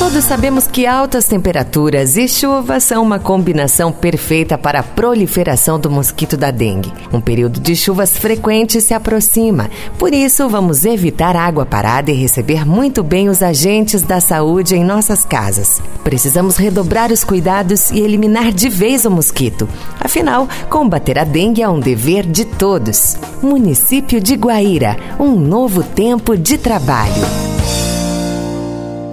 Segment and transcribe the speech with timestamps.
[0.00, 5.90] Todos sabemos que altas temperaturas e chuvas são uma combinação perfeita para a proliferação do
[5.90, 6.90] mosquito da dengue.
[7.12, 12.64] Um período de chuvas frequente se aproxima, por isso vamos evitar água parada e receber
[12.64, 15.82] muito bem os agentes da saúde em nossas casas.
[16.02, 19.68] Precisamos redobrar os cuidados e eliminar de vez o mosquito.
[20.00, 23.18] Afinal, combater a dengue é um dever de todos.
[23.42, 27.49] Município de Guaíra, um novo tempo de trabalho.